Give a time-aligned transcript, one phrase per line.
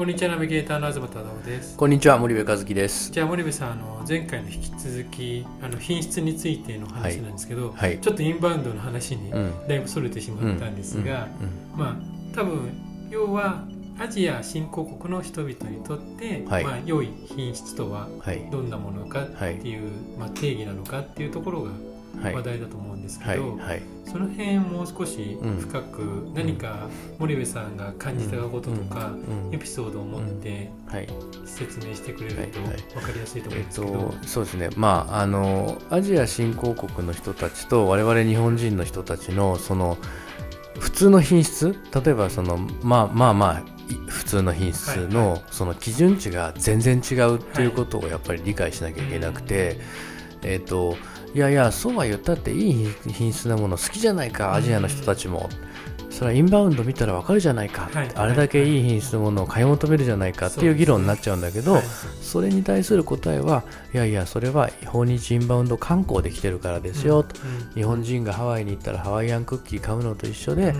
[0.00, 1.76] こんにちはナビゲーターの東忠夫です。
[1.76, 3.10] こんにちは森部和樹です。
[3.12, 8.00] じゃあ森部さんあの前回の引き続きあの品質についての話なんですけど、はい。
[8.00, 9.68] ちょっとインバウンドの話にうん。
[9.68, 12.70] だいぶそれてしまったんですが、うんまあ多分
[13.10, 13.66] 要は
[13.98, 16.64] アジア新興国の人々にとって、はい。
[16.64, 18.48] まあ、良い品質とははい。
[18.50, 21.72] どんなものかっていう、まあ、定義なのかっていうところが
[22.22, 22.34] はい。
[22.34, 23.82] 話題だと思うんですけはいど、はい。
[24.04, 25.56] その辺もう少しうん。
[25.58, 26.88] 深く何か
[27.18, 29.54] 森部さんが感じたこととか、うん。
[29.54, 31.08] エピソードを持ってはい。
[31.44, 34.70] 説明してくれると分かりやすいと思うえっんですけど、とそうですね。
[34.76, 39.98] まああのアジア新興国の人たちと我々日本人の人たちのその
[40.78, 43.60] 普通の品質例えばそのまあまあまあ
[43.92, 49.78] い普通の品質はいのその基準値が全然違うっていうことをやっぱり理解しなきゃいけなくて、
[50.42, 50.96] えっと
[51.34, 55.48] いやいやそうは言ったっていい品質なもの好きじゃないかアジアの人たちも、
[56.10, 58.10] それはインバウンド見たらわかるじゃないか、はい。
[58.16, 61.82] あれだけいい品質のものを買い求めるじゃないかっていう議論になっちゃうんだけど、はい。
[62.20, 63.62] それに対する答えは
[63.94, 67.36] いやいやそれは訪日インバウンド観光で来てるからですよ、と。
[67.44, 67.74] うん。
[67.74, 70.74] 日本人がハワイに行ったらハワイアンクッキー買うのと一緒で、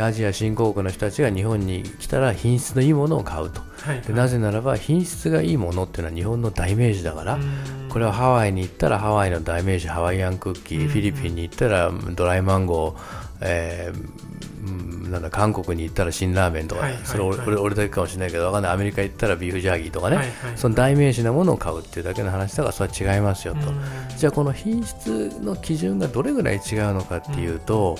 [0.00, 3.60] アジア新興国の人たちが日本に来たら品質のいいものを買うと。
[3.82, 4.00] はい。
[4.00, 10.88] でなぜならば品質がいいものっていうのは日本の代名詞だから、うんこれはハワイに行ったらハワイの代名詞ハワイアンクッキー、うん。
[10.88, 12.96] フィリピンに行ったらドライマンゴー、
[13.42, 14.30] えー
[14.66, 18.72] うんなんだ韓国に行ったら辛ラーメンとか、それ俺,、はい俺俺だけかもしれないけどわかんない。
[18.72, 20.18] アメリカ行ったらビーフジャーギーとかね、
[20.54, 23.80] その代名詞なものを買うっていうだけの話だからそれは違いますよと、うん。
[24.16, 27.98] じゃあこの品質の基準がどれぐらい違うのかっていうと、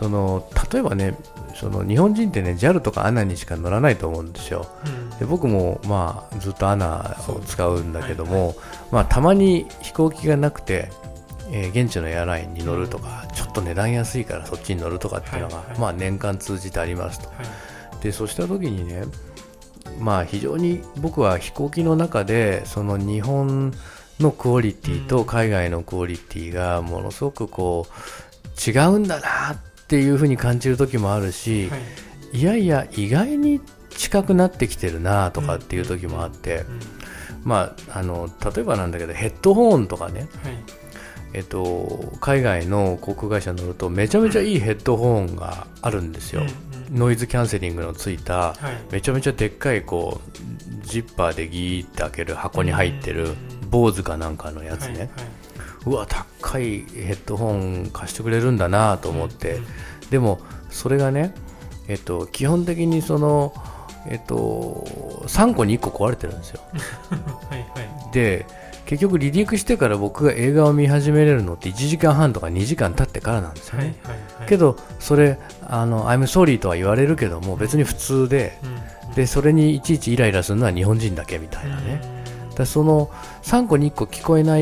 [0.00, 1.16] その例えばね
[1.54, 4.66] その日本人ってね JAL とか ANA にしか乗らないと思うんですよ。
[4.86, 5.18] うん。
[5.18, 8.56] で僕もまあずっと ANA を使うんだけども、はい
[8.92, 10.90] まあ、たまに飛行機がなくて、
[11.52, 15.78] えー現地のエアラインに乗るとか、ちょっと値段安いからそっちに乗るとかっていうのが、はいはい。
[15.78, 17.28] まあ、年間通じてありますと。
[17.28, 17.46] はい。
[18.02, 19.04] でそうした時にね
[19.98, 23.72] まあ非常に僕は飛行機の中でその日本
[24.18, 32.38] のクオリティと海外のクオリティがものすごくこう違うんだなっていうふうに感じる時もあるし、はい。
[32.38, 36.80] いやいや意外に近くなってきてるなとかっていう時もあって、うん
[37.42, 40.54] まああの例えばなんだけどヘッドホンとかね、はい。
[41.32, 46.48] えっと、海外の航空会社乗るとめちゃめちゃいいヘッドホンがあるんですよ、うん
[46.94, 46.98] うん。
[46.98, 48.92] ノイズキャンセリングのついたはい。
[48.92, 53.36] めちゃめちゃでっかいこうジッパーでギーって開ける箱に入ってるうん
[53.70, 55.08] 坊主かなんかのやつね、はいはい。
[55.86, 59.64] うわ高いヘッドホン貸してくれるんだなと思って、うん
[60.10, 60.40] でも
[60.70, 61.34] それがね、
[61.88, 63.52] えっと、基本的にその、
[64.06, 64.84] えっと、
[65.26, 66.60] 3個に1個壊れてるんですよ。
[67.48, 68.12] はいはい。
[68.12, 68.46] で
[68.86, 74.48] 結局離陸してから僕が映画を見始めれるのって1時間半とか2時間経ってからなんですよはいね、はいはい。
[74.48, 78.66] けどそれあの I'm sorry とは言われるけども別に普通でう
[79.12, 79.14] ん。
[79.14, 82.00] でそれにいちいちイライラするのは日本人だけみたいなね、
[82.54, 83.10] だその
[83.42, 84.56] 3個に1個聞こえな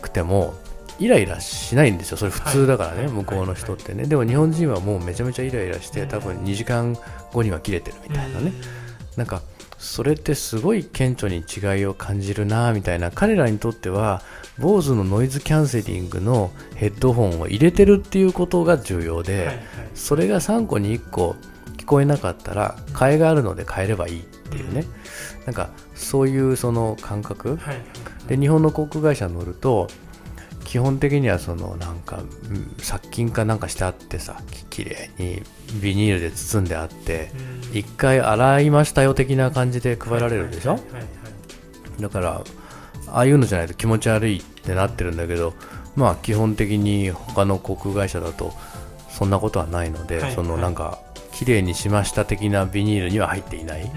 [0.00, 0.54] くても
[0.98, 2.16] イライラしないんですよ。
[2.16, 3.12] それ普通だからね、はい。
[3.12, 6.96] 向こうの人ってね、でも日本人はもうめちゃめちゃイライラして多分2時間
[7.32, 8.52] 後には切れてるみたいなね、
[9.16, 9.42] なんか
[9.78, 13.10] それってすごい顕著に違いを感じるなみたいな。
[13.10, 14.22] 彼らにとっては
[14.58, 19.60] BOSE のノイズキャンセリングのヘッドホンを入れてるっていうことが重要で、はいはい。
[19.94, 21.36] それが3個に1個
[21.76, 24.84] 聞こえなかったら替えがあるので変えればいいっていうね、
[25.44, 27.56] なんかそういうその感覚。
[27.56, 27.84] はいはい
[28.26, 29.86] で日本の航空会社乗ると
[30.66, 35.42] 基本的にはそのなんかうん殺菌かなんかしてあってさききれいに
[35.80, 37.30] ビニールで包んであって
[37.72, 37.78] うん。
[37.78, 40.78] 一回洗いましたよ的な感じで配られるでしょ？
[42.00, 42.42] だから
[43.08, 45.54] ああいうのじゃないと気持ち悪いってなってるんだけど
[45.94, 48.52] まあ基本的に他の航空会社だと
[49.10, 51.00] そんなことはないので、はいそのなんか
[51.32, 53.90] 綺麗にしました的なビニールには入っていない、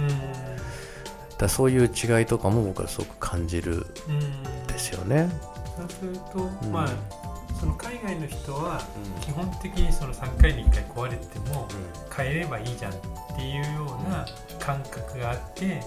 [1.37, 4.67] だそういう違いとかも僕はすごく感じるうんん。
[4.67, 5.29] ですよね。
[5.79, 6.71] そうすると、うん。
[6.71, 7.29] まあ
[7.59, 8.81] その海外の人は
[9.19, 11.67] 基本的にその3回に1回壊れてても
[12.15, 12.95] 変えればいいじゃんっ
[13.35, 14.25] ていうような
[14.59, 15.81] 感覚があって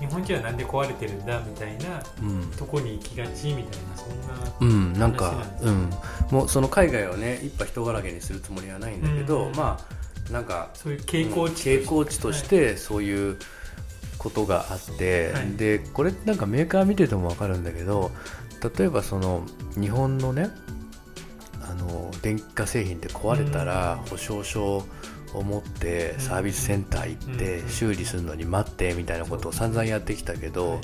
[0.00, 2.50] 日本人はなんで壊れてるんだみたいなうん。
[2.58, 5.90] とこに行きがちみたいなそんなうん、なんかうん、
[6.30, 9.56] もうその海外をね一派人柄げにするつもりはないんだけど、うん。
[9.56, 9.78] ま
[10.28, 11.80] あなんかそういう傾向値として。
[11.80, 13.38] 傾向値としてそういう
[14.18, 15.52] ことがあって、はい。
[15.56, 18.12] でこれなんかメーカー見てても分かるんだけど
[18.62, 19.44] 例えばその
[19.74, 20.50] 日本のね
[21.60, 24.84] ああの電化製品って壊れたら保証書
[25.34, 30.80] を持ってサービスセンター行って修理するのに待ってみたいなことを散々やってきたけど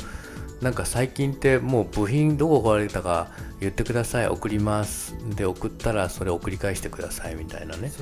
[0.62, 3.28] なんか最近ってもう部品どこ壊れたか
[3.60, 5.14] 言ってください送ります。
[5.36, 7.92] で送ったらそれ送り返してくださいみたいなね。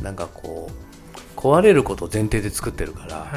[0.00, 3.30] なんかこう壊れることを前提で作ってるから、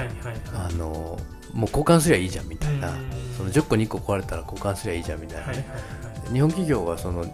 [0.53, 1.19] あの
[1.53, 2.93] もう交換すりゃいいじゃんみたいな。
[3.41, 5.53] その10個に1個壊れたら交換すりゃいいじゃんみたいな、
[6.31, 7.25] 日本企業はその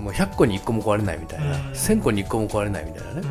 [0.00, 3.22] もう100個に1個も壊れないみたいな、1000個に1個も壊れないみたいなね、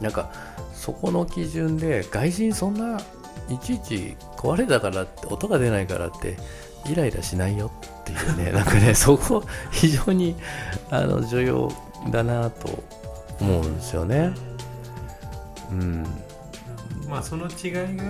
[0.00, 0.32] なんか
[0.72, 2.98] そこの基準で外人そんな
[3.50, 6.36] いちいち壊れたからって音が出ないからって
[6.86, 8.52] イライラしないよっていうね。
[8.52, 10.36] なんかねそこ非常に
[10.90, 11.72] あの重要
[12.10, 12.82] だなと
[13.40, 14.32] 思うんですよね。
[15.70, 16.06] うん、
[17.08, 18.04] まあその違いが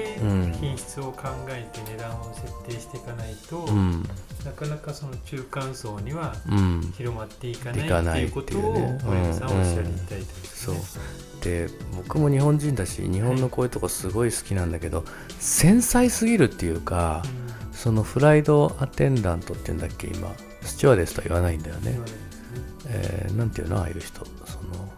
[0.00, 4.02] あって品質を考えて値段を設定していかないと、うん、
[4.44, 6.34] なかなかその中間層には
[6.96, 10.74] 広まっていかないっていうことを小山さんおっしゃりたいとですね。
[11.42, 15.06] で僕も日本人だし日本のこういうとこすごい好きなんだけど、はい、
[15.38, 17.22] 繊細すぎるっていうか、
[17.68, 20.34] うん、そのフライドアテンダントっていうんだっけ今。
[20.64, 21.98] スチュワーデスとは言わないんだよね。
[22.88, 24.24] えー、なんていうのああいう人。
[24.24, 24.90] その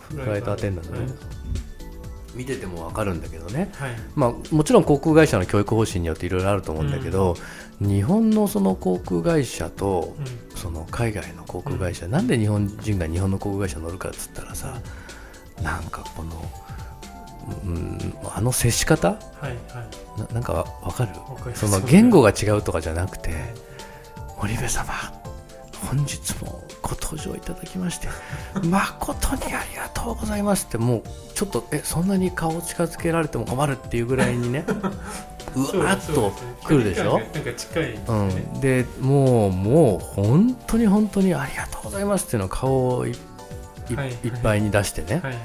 [0.00, 1.06] フライトアテンダントね、
[2.34, 7.36] 見てても分かるんだけどね、はい、まあ、もちろん航空会社の教育方針によっていろいろあると思うんだけど、
[7.80, 14.80] うん、日本のその航空会社と、うん、その海外の航空会社、うん、なんで日本人が日本の航空会社乗るかっつったらさ
[15.62, 16.50] なんかこの、
[17.64, 19.84] うん、あの接し方、はいは
[20.16, 21.54] い、ななんか分かる？
[21.54, 23.30] その言語が違うとかじゃなくて
[24.38, 24.92] 森部様
[25.88, 28.08] 本日もご登場いただきまして
[28.64, 31.02] 誠にありがとうございますってもう
[31.34, 34.64] ちょっとえそんなに顔近づけられても困るっていうぐらいにね
[35.54, 36.32] うわっと
[36.64, 37.20] くるでしょ？
[38.08, 43.12] うん、でもうもう本当に本当にありがとうございますっていうのを顔をい,、
[43.94, 45.36] はい、いっぱいに出してね、はい、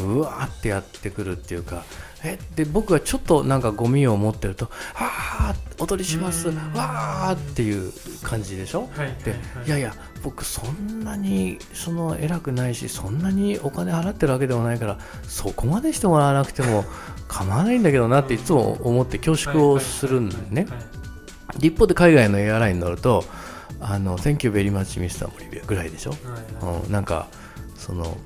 [0.00, 1.84] うわってやってくるっていうか
[2.24, 6.48] えで僕がちょっとなんかゴミを持ってると「はあ踊りします。
[6.48, 7.92] わあ」っていう
[8.22, 9.34] 感じでしょ、はい、で、
[9.66, 16.84] いやいや僕そんなにその偉くないしそんなにお金払ってるわけでもないからそこまでしてもらわなくても
[17.28, 20.66] 構わないんだけどなっていつも思って恐縮をするんね、
[21.60, 23.24] 一方で海外のエアラインに乗ると
[23.80, 25.28] 「あの Thank you very much Mr.
[25.28, 26.14] モリビア」ぐらいでしょ、
[26.84, 27.28] うん、なんか
[27.76, 28.16] その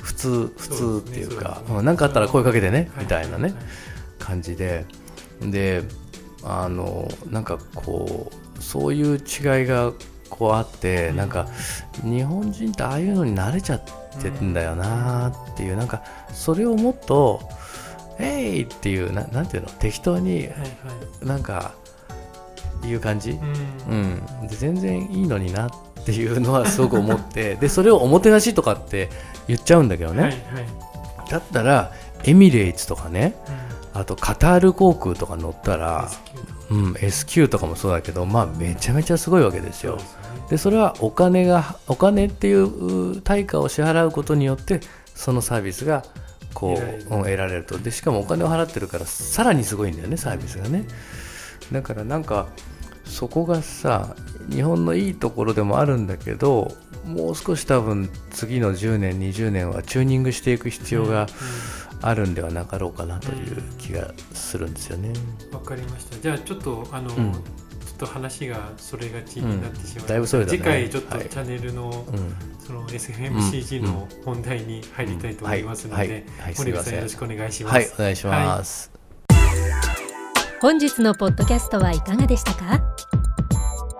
[0.00, 3.54] 普通普通っていうか何、ね、かあったら声かけてね、みたいなね、
[4.18, 4.84] 感じで。
[5.40, 5.82] で
[6.44, 9.92] あのなんかこうそういう違いが
[10.30, 11.48] こうあって、なんか
[12.02, 13.82] 日本人ってああいうのに慣れちゃっ
[14.20, 16.02] てんだよなっていう、なんか
[16.32, 17.40] それをもっと
[18.18, 20.48] 「えい!」っていうななんていうの適当に
[21.22, 21.74] なんか
[22.84, 29.10] いう感じ、うん、で全然いいのになっていうのはすごく思って でそれをおもてなしとかって
[29.46, 30.38] 言っちゃうんだけどね、はいはい、
[31.30, 31.92] だったら
[32.24, 33.36] エミレーツとかね、
[33.94, 36.10] うん、あとカタール航空とか乗ったら、
[36.70, 39.98] うん、SQ とかもそうだけど、まあ、めちゃめちゃすごいわけですよ。
[40.50, 44.80] でそれはお金がお金っていう対価を支払うことによって
[45.14, 46.04] そのサービスが
[46.54, 47.78] こう得られると。
[47.78, 50.86] でしかもお金を払ってるからさらにすごいんだよねサービスがね。
[51.70, 52.48] だからなんか
[53.04, 54.14] そこがさ
[54.50, 56.74] 日本のいいところでもあるんだけど
[57.04, 61.26] もう少し多分次の10年20年はチューニングしていく必要が
[62.00, 65.12] あるんではなかろうかなという気がするんですよね。
[65.52, 66.16] わ、かりました。
[66.18, 67.42] じゃあちょっとあの、うん、ちょっ
[67.98, 71.98] と話がそれがちになってしまいぶそれだ、ね、次回ちょっとチャンネルの、はい、
[72.64, 76.24] その SFMCG の本題に入りたいと思いますので、
[76.56, 77.74] 森部さんよろしくお願いします。
[77.74, 78.92] はい、お願いします。
[80.60, 82.97] 本日のポッドキャストはいかがでしたか？